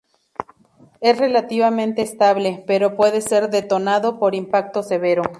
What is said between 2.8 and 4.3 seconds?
puede ser detonado